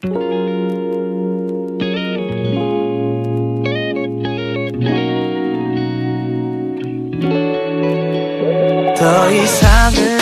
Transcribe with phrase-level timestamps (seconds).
[0.00, 0.06] 더
[9.32, 10.20] 이상은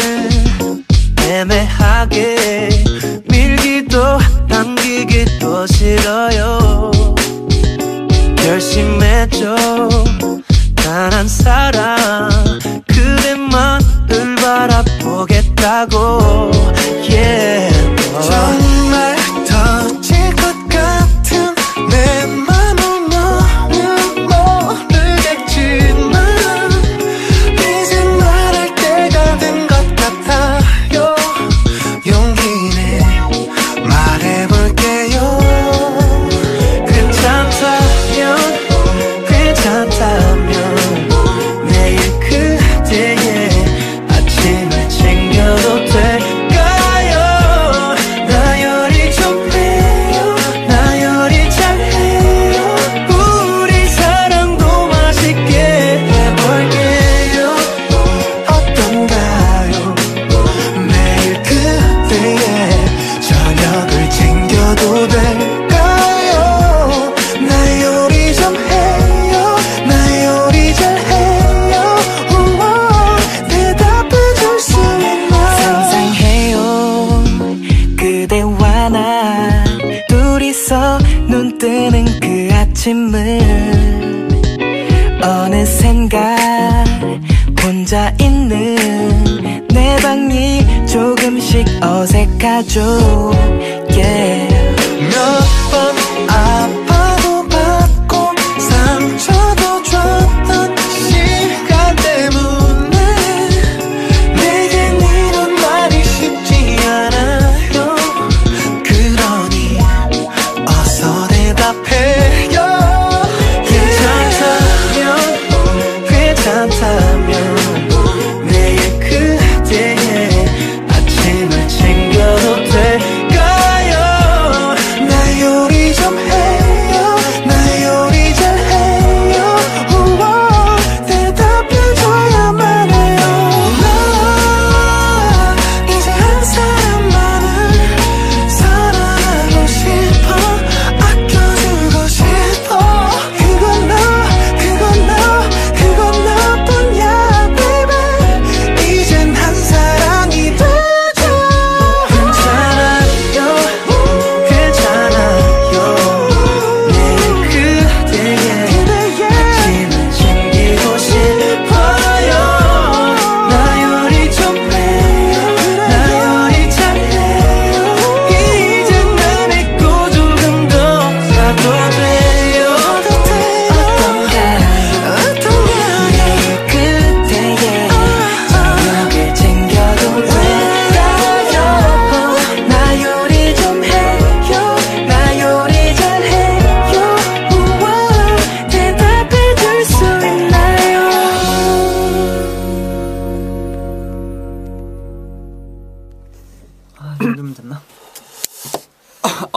[1.28, 2.70] 애매하게
[3.28, 4.00] 밀기도
[4.48, 6.90] 당기기도 싫어요.
[8.38, 10.05] 결심했죠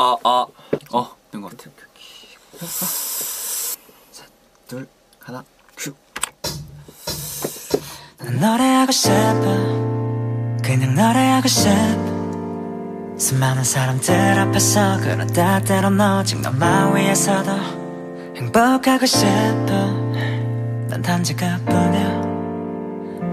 [0.01, 0.45] 아, 아.
[0.93, 1.69] 어, 된 것 같아.
[4.11, 4.29] 셋,
[4.65, 4.87] 둘,
[5.19, 5.43] 하나,
[5.75, 5.93] 큐.
[8.19, 9.41] 난 노래하고 싶어.
[10.63, 13.17] 그냥 노래하고 싶어.
[13.17, 17.51] 수많은 사람들 앞에서 그러다 때론 오직 너만 위해서도
[18.37, 19.27] 행복하고 싶어
[20.87, 22.29] 난 단지 그뿐이야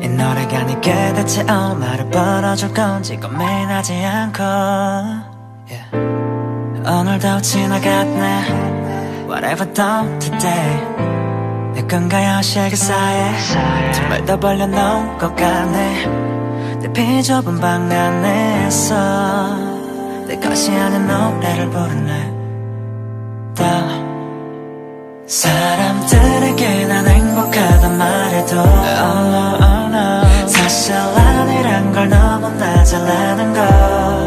[0.03, 4.43] 이 노래가 네 니게 대체 얼마를 벌어줄 건지 고민하지 않고
[6.89, 9.27] 오늘도 지나갔네.
[9.27, 10.81] Whatever done today.
[11.75, 13.33] 내 건가요 실게 쌓여
[13.93, 16.07] 정말 더 벌려놓은 것 같네.
[16.81, 18.95] 내 피좁은 방 안에서
[20.29, 22.33] 내 것이 아닌 노래를 부르네.
[23.57, 23.65] 다
[25.27, 28.57] 사람들에게 난 행복하다 말해도.
[28.61, 28.69] oh,
[29.27, 30.47] no, oh, no.
[30.47, 34.26] 사실 아니란 걸 너무나 잘 아는 걸.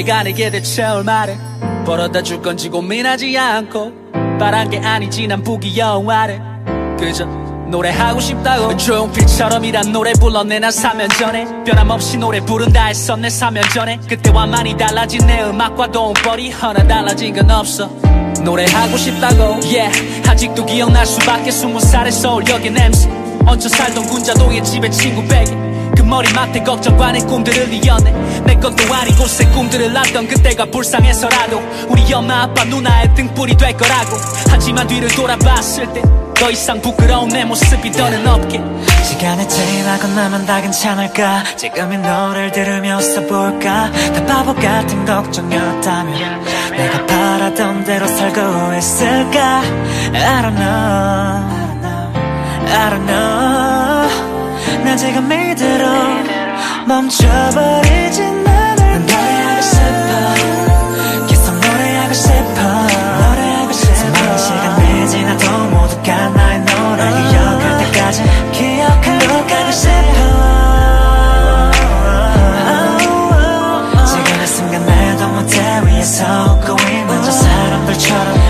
[0.00, 1.36] 노래가 내게 대체올 말을
[1.84, 3.92] 벌어다 줄 건지 고민하지 않고
[4.38, 6.40] 바란 게 아니지 난 부귀영화를
[6.98, 13.98] 그저 노래하고 싶다고 조용필처럼이란 노래 불러내 난 3년 전에 변함없이 노래 부른다 했었네 3년 전에
[14.08, 17.86] 그때와 많이 달라진 내 음악과 돈벌이 하나 달라진 건 없어
[18.42, 20.30] 노래하고 싶다고 yeah.
[20.30, 23.10] 아직도 기억날 수밖에 스무 살의 서울역의 냄새.
[23.46, 25.59] 얹혀 살던 군자동의 집에 친구 베개 그
[26.10, 28.12] 머리맡에 걱정과는 꿈들을 이어내.
[28.44, 34.16] 내 것도 아니고 새 꿈들을 낳던 그때가 불쌍해서라도 우리 엄마 아빠 누나의 등불이 될 거라고.
[34.50, 36.02] 하지만 뒤를 돌아봤을 때
[36.40, 38.58] 더 이상 부끄러운 내 모습이 더는 없게.
[39.04, 41.44] 시간이 지나고 나면 다 괜찮을까?
[41.54, 43.92] 지금 이 노래를 들으며 써볼까?
[43.92, 49.60] 다 바보 같은 걱정이었다면 내가 바라던 대로 살고 있을까?
[50.14, 51.50] I don't know.
[52.72, 53.89] I don't know
[54.84, 55.86] 나 지금 이대로
[56.86, 61.26] 멈춰버리진 않을 난 노래하고 싶어.
[61.26, 62.62] 계속 노래하고 싶어.
[62.62, 63.94] 노래하고 싶어.
[63.94, 68.22] 수많은 시간이 지나도 모두가 나의 노래 기억할 때까지
[68.52, 70.00] 기억할 때까지 싶어.
[74.06, 76.24] 지금 이 순간 내도 무대 위에서
[76.54, 78.49] 웃고 있는 저 사람들처럼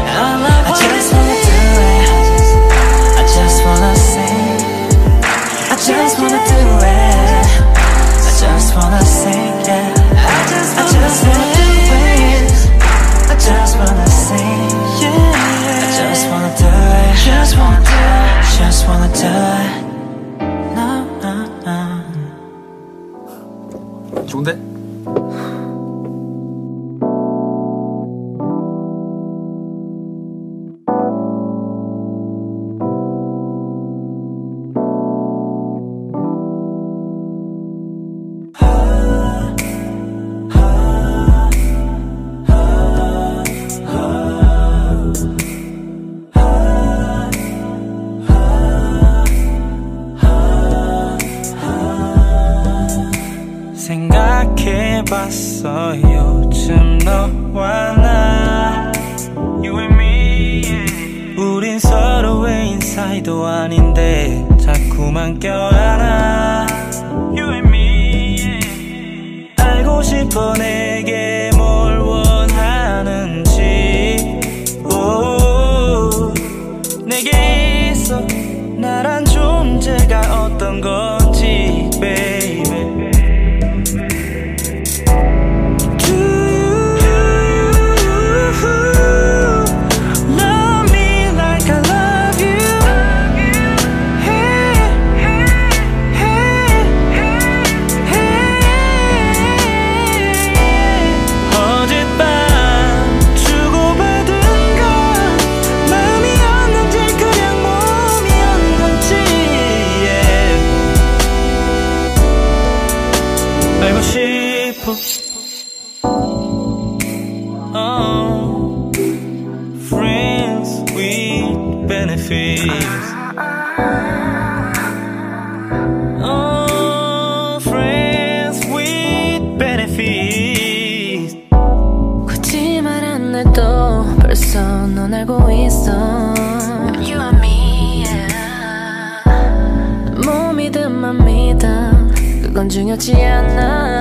[141.01, 144.00] 몸이든 맘이든 그건 중요치 않아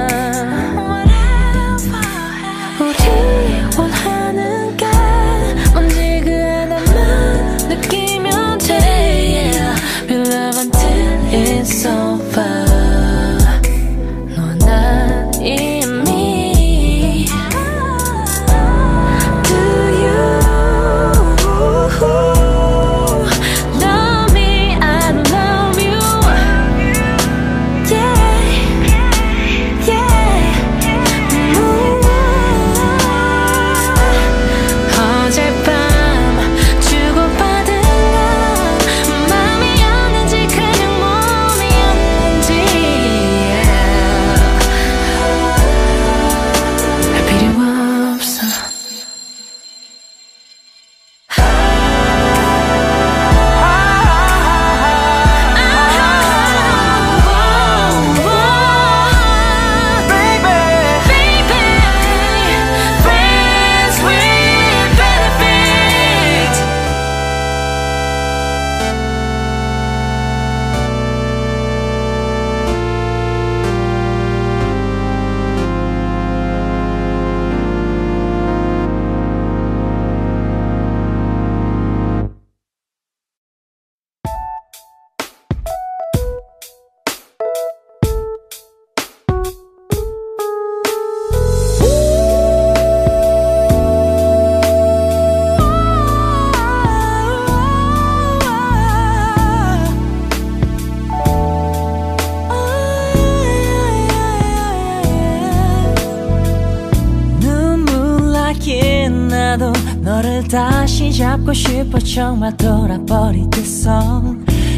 [111.30, 114.24] 잡고 싶어 정말 돌아버리겠어.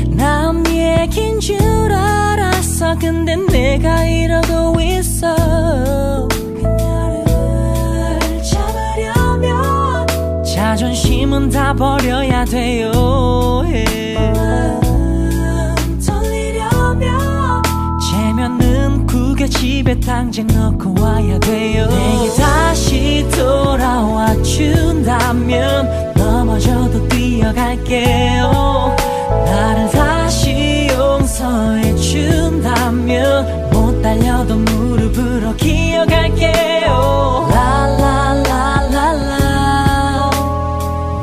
[0.10, 2.98] 남 얘긴 줄 알았어.
[3.00, 6.27] 근데 내가 이러고 있어.
[6.27, 7.24] 그녀를
[8.43, 10.05] 잡으려면
[10.43, 12.91] 자존심은 다 버려야 돼요.
[19.08, 21.88] 구겨 집에 당장 넣고 와야 돼요.
[21.88, 26.11] 내게 다시 돌아와 준다면
[26.62, 28.96] 넘어져도 뛰어갈게요.
[29.46, 37.50] 나를 다시 용서해 준다면 못 달려도 무릎으로 기어갈게요.
[37.51, 39.01] 라라라라라.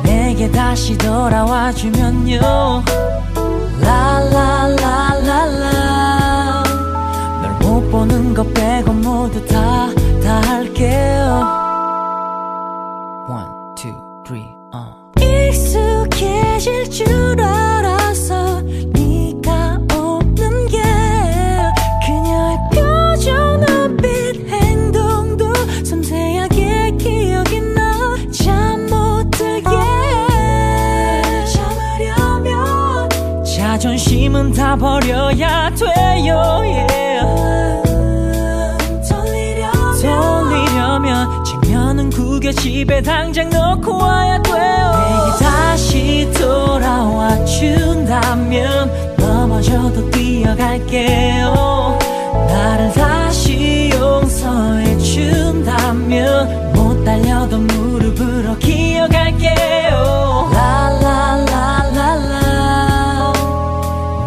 [0.02, 2.82] 내게 다시 돌아와 주면요
[42.38, 44.54] 구겨 집에 당장 넣고 와야 돼요.
[44.54, 51.98] 내게 다시 돌아와 준다면 넘어져도 뛰어갈게요.
[52.46, 60.50] 나를 다시 용서해 준다면 못 달려도 무릎으로 기어갈게요.
[60.54, 61.42] 라라라라라.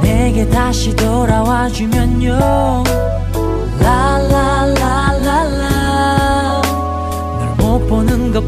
[0.03, 2.83] 내게 다시 돌아와 주면요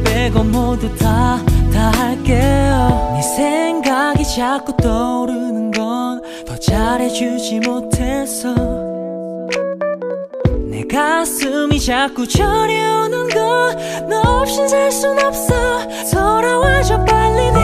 [0.03, 1.39] 빼고 모두 다
[1.73, 3.11] 다 할게요.
[3.15, 8.53] 네 생각이 자꾸 떠오르는 건 더 잘해주지 못해서.
[10.69, 13.73] 내 가슴이 자꾸 저려오는 건
[14.09, 15.53] 너 없인 살 순 없어.
[16.11, 17.62] 돌아와줘 빨리 내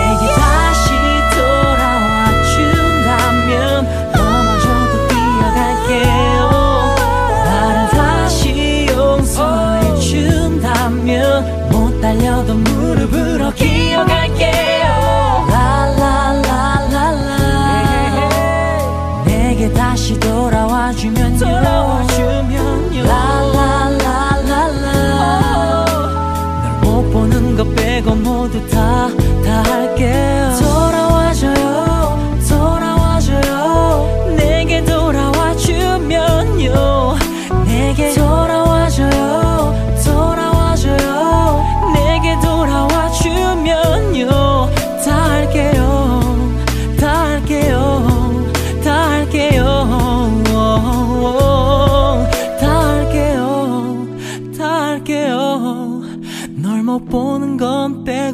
[12.10, 13.49] 달려도 무릎으로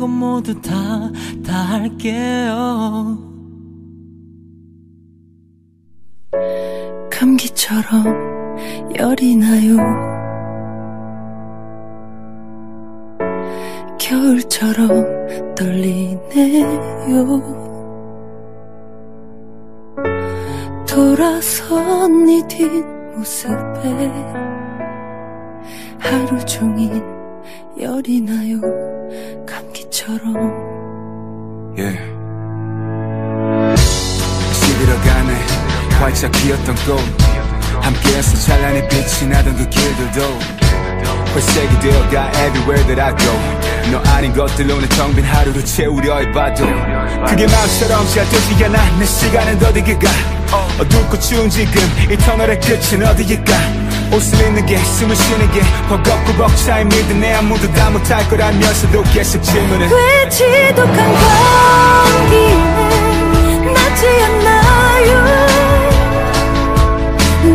[0.06, 1.12] 건 모두 다
[1.44, 3.18] 다 할게요
[7.10, 8.04] 감기처럼
[9.00, 9.78] 열이 나요.
[13.98, 17.42] 겨울처럼 떨리네요.
[20.88, 24.12] 돌아선 네 뒷모습에
[26.00, 27.15] 하루 종일
[27.80, 28.62] 열이 나요.
[29.46, 30.36] 감기처럼.
[31.78, 32.00] Yeah.
[34.54, 35.34] 시들어가네
[36.00, 37.00] 활짝 피었던 꽃
[37.82, 40.22] 함께해서 찬란히 빛이 나던 그 길들도
[41.36, 43.34] 회색이 되어가 everywhere that I go
[43.92, 46.66] 너 아닌 것들로는 텅빈 하루를 채우려 해봐도
[47.28, 50.10] 그게 마음처럼 잘 되지 않아 내 시간은 어디에 가
[50.80, 53.54] 어둡고 추운 지금 이 터널의 끝은 어디에 가
[54.14, 59.88] 입는 게 숨을 쉬는 게 버겁고 벅차인 믿은 내 아무도 다 못할 거라면서도 계속 질문을.
[59.90, 60.96] 왜 지독한
[62.06, 65.26] 감기는 낫지 않나요?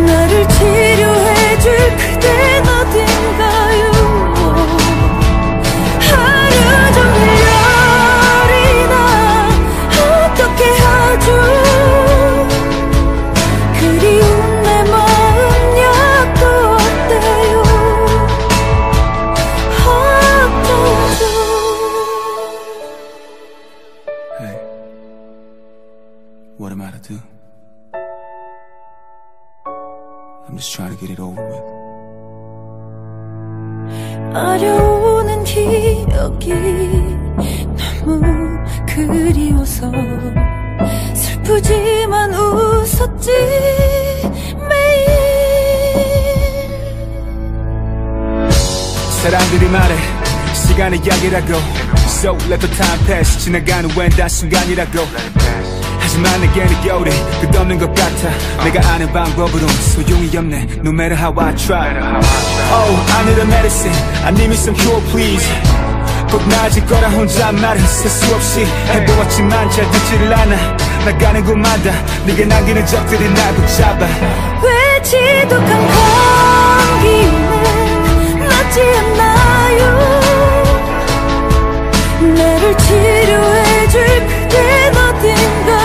[0.07, 3.10] 나를 치료해줄 그댄 어딘
[26.61, 27.19] what am I to do?
[30.47, 31.81] I'm just trying to get it over with.
[34.37, 36.53] 어려우는 기억이
[38.05, 38.23] 너무
[38.87, 39.91] 그리워서
[41.15, 43.31] 슬프지만 웃었지
[44.69, 45.09] 매일
[49.23, 49.97] 사람들이 말해
[50.55, 51.55] 시간의 약이라고
[52.07, 54.99] So let the time pass 지나가는 웬다 순간이라고
[56.11, 58.65] 하지만 내게는 겨울이 끝없는 것 같아.
[58.65, 60.67] 내가 아는 방법으론 소용이 없네.
[60.85, 61.87] No matter how I try.
[61.87, 63.95] Oh I need a medicine.
[64.25, 65.47] I need me some cure please.
[66.29, 70.57] 꼭 나아질 거라 혼자 말은 쓸수 없이 해보았지만 잘 듣지를 않아.
[71.05, 71.93] 나가는 곳마다.
[72.27, 74.05] 네가 남기는 적들이 날 붙잡아.
[74.65, 75.89] 왜 지독한
[76.91, 79.81] 감기는 낫지 않나요?
[82.35, 85.80] 나를 치료해줄 그댄 어딘가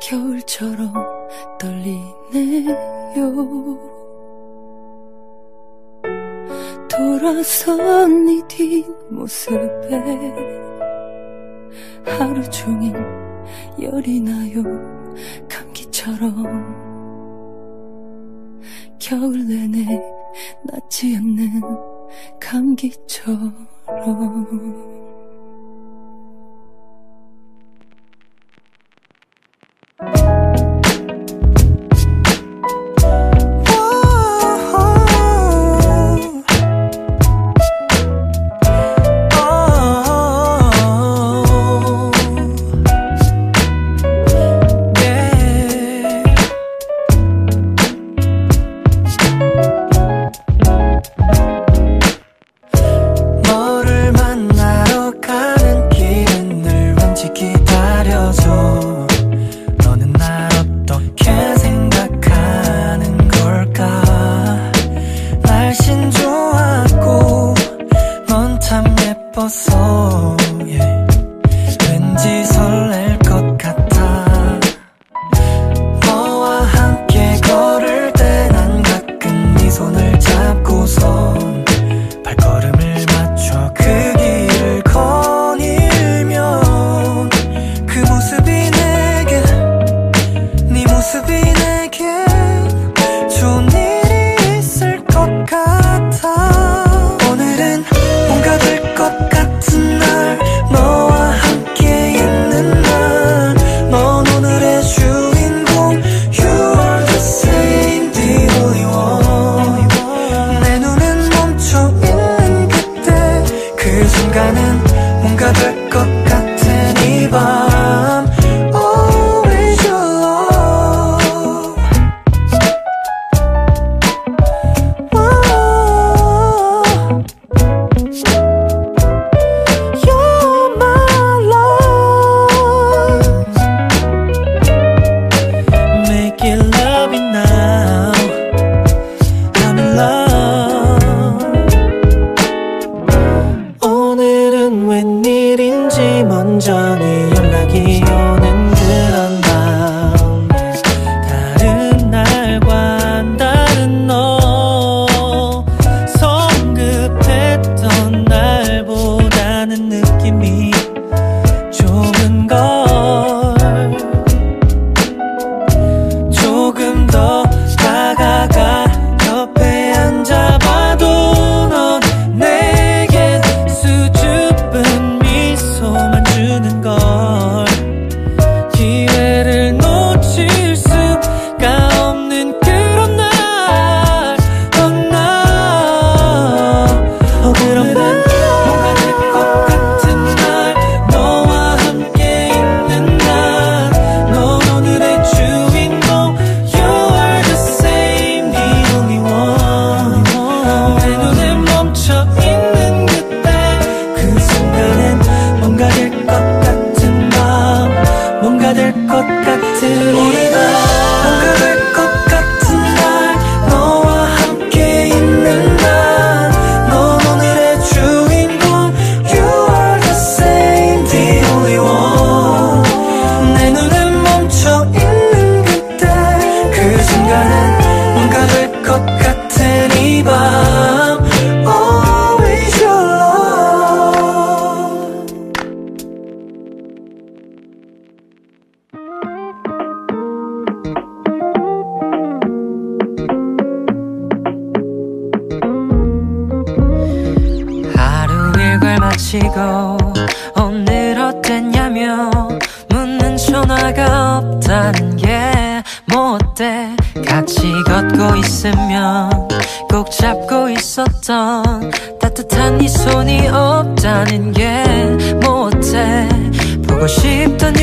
[0.00, 0.92] 겨울처럼
[1.58, 2.72] 떨리네요.
[6.88, 9.58] 돌아선 네 뒷모습에
[12.04, 12.94] 하루 종일
[13.80, 14.62] 열이 나요.
[15.48, 16.78] 감기처럼
[18.98, 19.84] 겨울 내내
[20.64, 21.60] 낫지 않는
[22.40, 23.66] 감기처럼
[69.38, 70.37] 예뻤어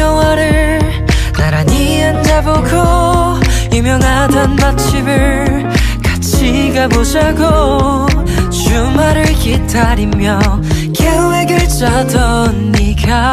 [0.05, 0.79] 영화를
[1.33, 3.39] 나란히 앉아보고
[3.73, 5.67] 유명하던 맛집을
[6.03, 8.05] 같이 가보자고.
[8.51, 10.39] 주말을 기다리며
[10.93, 13.31] 계획을 짜던 네가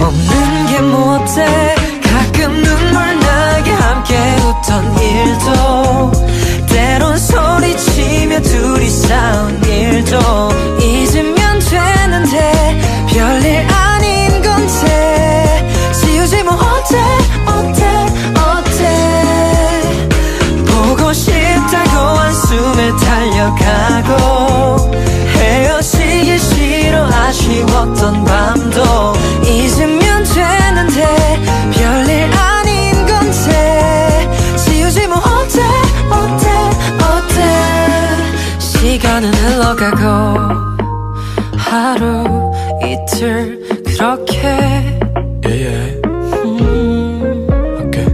[0.00, 1.74] 없는 게 뭐 어때?
[2.02, 4.14] 가끔 눈물 나게 함께
[4.46, 6.12] 웃던 일도
[6.68, 10.18] 때론 소리치며 둘이 싸운 일도
[10.80, 13.66] 잊으면 되는데 별일
[23.58, 24.90] 달려가고
[25.34, 28.82] 헤어지기 싫어 아쉬웠던 밤도
[29.44, 31.38] 잊으면 되는데
[31.72, 35.60] 별일 아닌 건데 지우지 뭐 어때
[36.10, 36.50] 어때
[37.04, 40.04] 어때 시간은 흘러가고
[41.56, 42.52] 하루
[42.84, 44.40] 이틀 그렇게
[45.42, 46.00] Yeah, yeah.
[46.44, 47.46] 음,
[47.86, 48.08] Okay.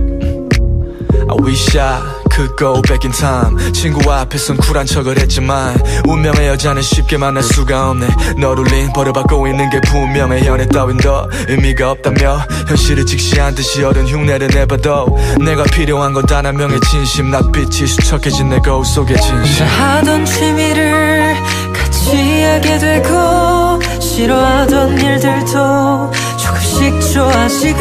[1.28, 3.72] I wish I could go back in time.
[3.72, 8.06] 친구 앞에선 쿨한 척을 했지만 운명의 여자는 쉽게 만날 수가 없네.
[8.38, 10.44] 널 울린 버려받고 있는 게 분명해.
[10.46, 15.06] 연애 따윈 더 의미가 없다며 현실을 직시한 듯이 어른 흉내를 내봐도
[15.40, 17.30] 내가 필요한 건 단 한 명의 진심.
[17.30, 19.64] 낯빛이 수척해진 내 거울 속의 진심.
[19.66, 21.34] 하던 취미를
[21.72, 27.78] 같이 하게 되고 싫어하던 일들도 조금씩 좋아지고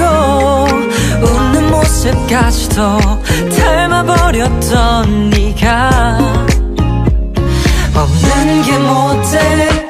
[2.05, 2.99] 모습까지도
[3.57, 6.17] 닮아버렸던 네가
[7.95, 9.84] 없는 게 못돼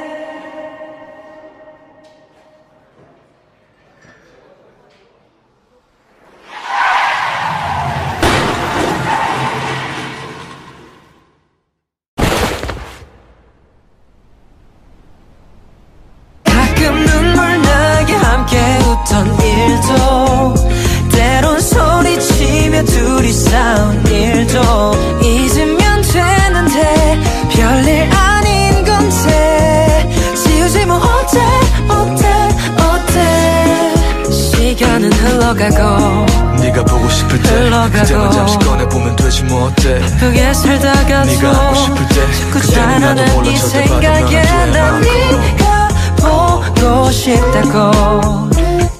[35.25, 36.25] 흘러가고
[36.61, 37.91] 네가 보고 싶을 때 흘러가고.
[37.91, 43.15] 그때만 잠시 꺼내보면 되지 뭐 어때 바쁘게 살다가도 네가 하고 싶을 때 자꾸 그때는 나도
[43.25, 44.41] 자라는 몰라 네 절대 생각에.
[44.71, 48.49] 난 네가 보고 싶다고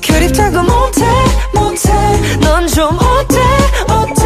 [0.02, 1.06] 그립다고 못해
[1.54, 1.92] 못해
[2.42, 3.40] 넌 좀 어때
[3.88, 4.24] 어때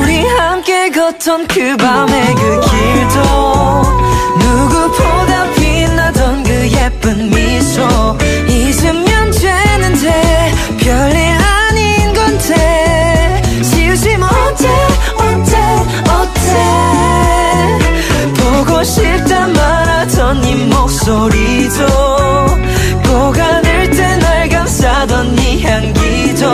[0.00, 3.82] 우리 함께 걷던 그 밤의 그 길도
[4.38, 7.82] 누구보다 빛나던 그 예쁜 미소
[8.48, 10.33] 잊으면 되는데
[10.84, 13.42] 별일 아닌 건데.
[14.18, 14.28] 뭐
[15.18, 15.56] 어때
[16.10, 16.48] 어때?
[18.34, 21.86] 보고 싶다 말하던 네 목소리도.
[23.06, 26.52] 꼭 안을 때 날 감싸던 네 향기도.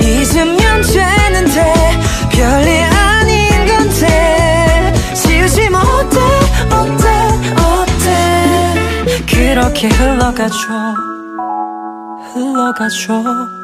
[0.00, 1.98] 잊으면 되는데
[2.30, 4.92] 별일 아닌 건데.
[5.80, 6.18] 어때
[6.70, 7.06] 어때
[7.56, 9.24] 어때?
[9.26, 10.54] 그렇게 흘러가죠
[12.34, 13.61] 흘러가죠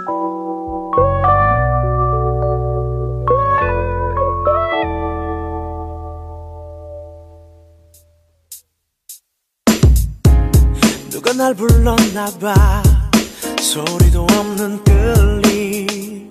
[11.29, 12.83] 누가 날 불렀나봐
[13.61, 16.27] 소리도 없는 끌림.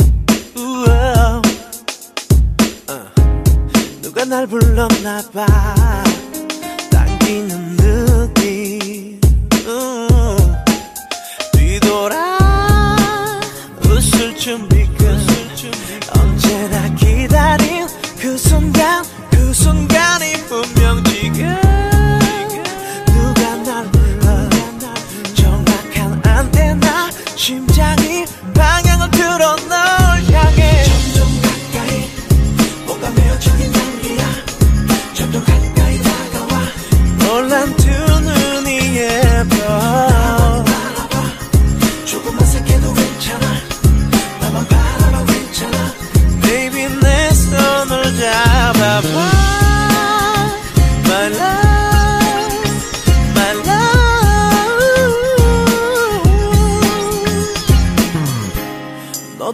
[2.89, 3.05] 어.
[4.01, 5.96] 누가 날 불렀나봐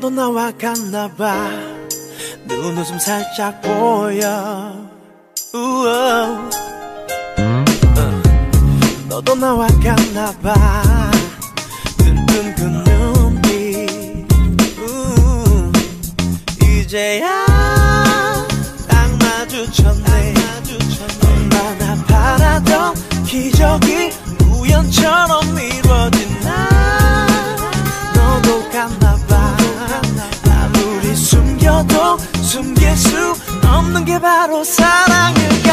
[0.04, 1.50] 너도 나와 같나봐.
[2.44, 4.76] 눈웃음 살짝 보여.
[5.54, 6.50] 우오.
[9.08, 10.82] 너도 나와 같나봐.
[12.00, 14.28] 눈뜬 그 눈빛
[16.62, 17.46] 이제야
[18.90, 20.34] 딱 마주쳤네.
[21.26, 22.94] 얼마나 바라던
[23.26, 24.12] 기적이
[24.52, 26.33] 우연처럼 이루어진
[32.64, 35.72] 숨길 수 없는 게 바로 사랑일까?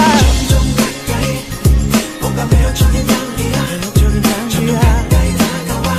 [0.49, 3.81] 점점 가까이 뭔가 매력적인 향기야.
[3.95, 5.97] 점점 가까이 다가와.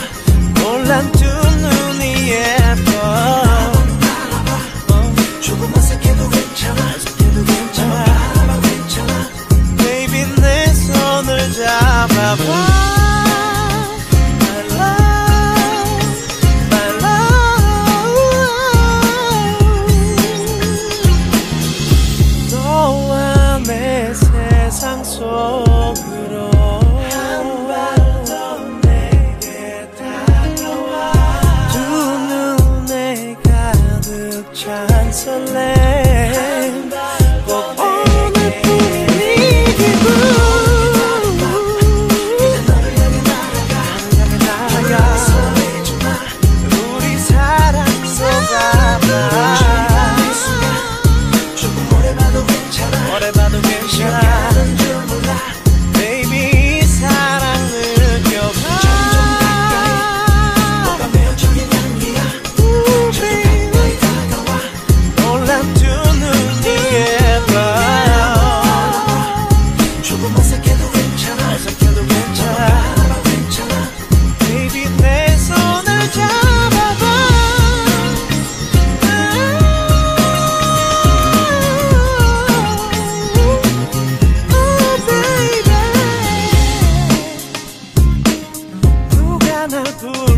[0.55, 1.11] 놀란
[23.71, 26.50] 내 세상 속으로.
[89.93, 90.30] tudo.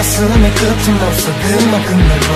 [0.00, 2.32] 가슴의 끝은 없어 그만큼 넓어.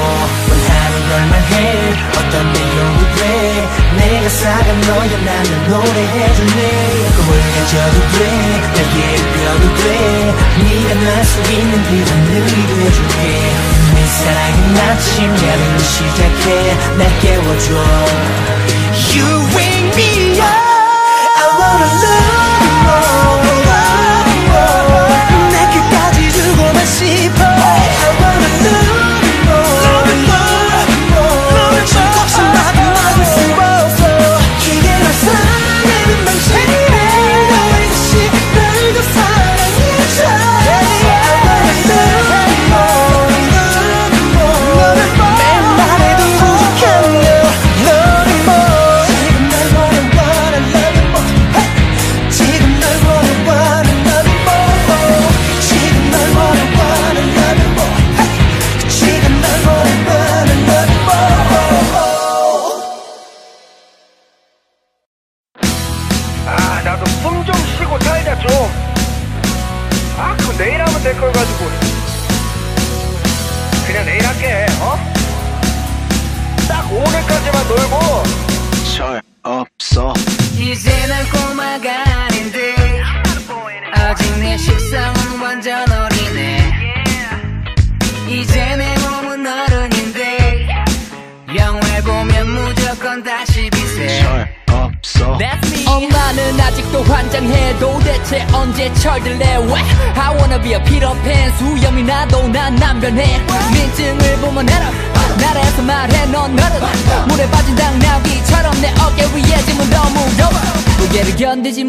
[0.51, 1.95] 원하는 걸만 해.
[2.11, 3.69] 어떤 내용을 돼?
[3.97, 6.61] 내가 사간 너야 나는 노래해줄래?
[7.17, 8.21] 꿈을 가져도 돼.
[8.75, 10.35] 내게 펴도 돼.
[10.63, 12.43] 네가 날 수 있는 길은 늘
[12.85, 13.55] 해줄게.
[13.95, 16.77] 내 사랑은 아침 야는 시작해.
[16.99, 17.73] 날 깨워줘.
[19.15, 20.45] You wake me up.
[21.37, 22.44] I wanna love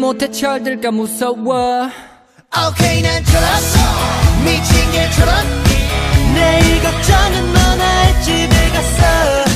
[0.06, 1.90] 못해 철들까 무서워.
[2.54, 3.78] 오케이 okay, 난 졸았어.
[4.44, 5.44] 미친 게 졸았
[6.32, 9.55] 내일 걱정은 너나 할 집에 갔어.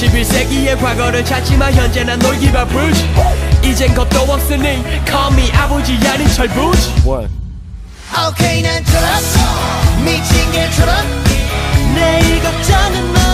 [0.00, 3.06] 21세기의 과거를 찾지만 현재 난 놀기 바쁘지.
[3.62, 6.94] 이젠 것도 없으니 call me 아버지 아닌 철부지.
[7.06, 7.28] What?
[8.30, 9.38] Okay 난 졸았어.
[10.02, 11.04] 미친 게 졸았
[11.94, 13.29] 내일 걱정은 너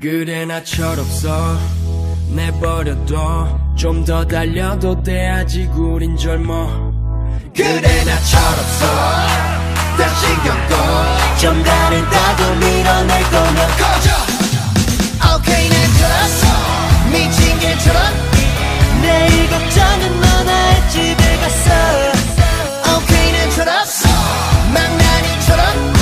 [0.00, 1.58] 그래 나 철없어
[2.34, 3.74] 내버려둬.
[3.76, 6.92] 좀 더 달려도 돼 아직 우린 젊어.
[7.54, 8.86] 그래 나 철없어
[9.96, 14.10] 다 신경 꺼좀 다른다고 밀어낼 거면 꺼져.
[15.36, 16.46] 오케이 난 졌어
[17.10, 18.12] 미친 게 졌어
[19.02, 24.08] 내일 걱정은 너나의 집에 갔어 오케이 난 철없어
[24.74, 25.95] 망나니처럼